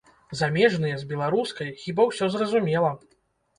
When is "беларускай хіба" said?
1.11-2.09